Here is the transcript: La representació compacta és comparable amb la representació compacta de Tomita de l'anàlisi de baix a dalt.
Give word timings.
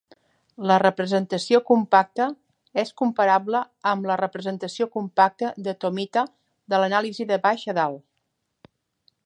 La 0.69 0.75
representació 0.83 1.59
compacta 1.67 2.25
és 2.83 2.93
comparable 3.01 3.61
amb 3.91 4.07
la 4.13 4.17
representació 4.23 4.87
compacta 4.97 5.51
de 5.69 5.75
Tomita 5.85 6.25
de 6.75 6.81
l'anàlisi 6.83 7.29
de 7.33 7.39
baix 7.45 7.67
a 7.75 7.77
dalt. 7.83 8.73